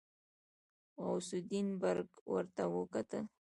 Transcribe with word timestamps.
غوث 1.03 1.29
الدين 1.39 1.67
برګ 1.81 2.09
ورته 2.33 2.63
وکتل. 2.75 3.25